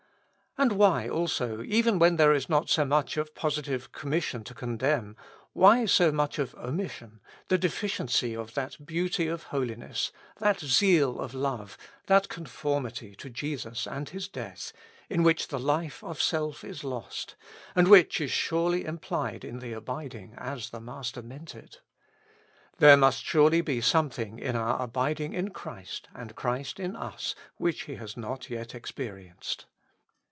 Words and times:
And 0.57 0.73
why, 0.73 1.07
also, 1.07 1.61
even 1.63 1.97
when 1.97 2.17
there 2.17 2.33
is 2.33 2.49
not 2.49 2.69
so 2.69 2.83
much 2.83 3.15
of 3.15 3.33
positive 3.33 3.93
commission 3.93 4.43
to 4.43 4.53
condemn, 4.53 5.15
why 5.53 5.85
so 5.85 6.11
much 6.11 6.39
of 6.39 6.53
omission, 6.55 7.21
the 7.47 7.57
deficiency 7.57 8.35
of 8.35 8.53
that 8.55 8.85
beauty 8.85 9.27
of 9.29 9.43
holiness, 9.43 10.11
that 10.39 10.59
zeal 10.59 11.21
of 11.21 11.33
love, 11.33 11.77
that 12.07 12.27
conformity 12.27 13.15
to 13.15 13.29
Jesus 13.29 13.87
and 13.87 14.09
His 14.09 14.27
death, 14.27 14.73
in 15.09 15.23
which 15.23 15.47
the 15.47 15.57
life 15.57 16.03
of 16.03 16.21
self 16.21 16.65
is 16.65 16.83
lost, 16.83 17.37
and 17.73 17.87
which 17.87 18.19
is 18.19 18.29
surely 18.29 18.83
implied 18.83 19.45
in 19.45 19.59
the 19.59 19.71
abiding, 19.71 20.33
as 20.37 20.71
the 20.71 20.81
Master 20.81 21.21
meant 21.21 21.55
it? 21.55 21.79
There 22.77 22.97
must 22.97 23.23
surely 23.23 23.61
be 23.61 23.79
some 23.79 24.09
thing 24.09 24.37
in 24.37 24.57
our 24.57 24.81
abiding 24.83 25.31
in 25.33 25.51
Christ 25.51 26.09
and 26.13 26.35
Christ 26.35 26.77
in 26.77 26.93
us, 26.97 27.35
which 27.55 27.83
he 27.83 27.95
has 27.95 28.17
not 28.17 28.49
yet 28.49 28.75
experienced. 28.75 29.65